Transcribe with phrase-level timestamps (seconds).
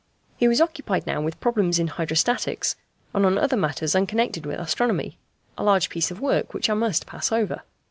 [0.35, 2.75] He was occupied now with problems in hydrostatics,
[3.13, 5.19] and on other matters unconnected with astronomy:
[5.59, 7.61] a large piece of work which I must pass over.